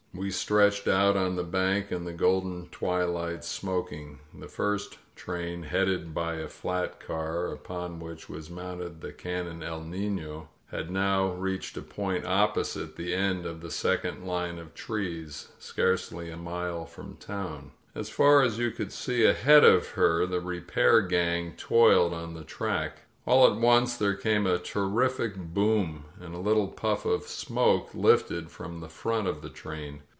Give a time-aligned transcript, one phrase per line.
[0.13, 4.19] We stretched out on the bank in the golden twflight, smoking.
[4.37, 9.01] The first train, headed by a flat car uppn 247 INSURGENT MEXICO which was mounted
[9.01, 14.27] the cannon *^E1 Nino, had now reached a point opposite the end of the second
[14.27, 17.71] line of trees— scarcely a mile from town.
[17.95, 22.43] As far as you could see ahead of her, the repair gang toiled on the
[22.43, 23.03] track.
[23.27, 28.49] All at once there came a terrific boom, and a little puff of smoke lifted
[28.49, 30.01] from the front of the train.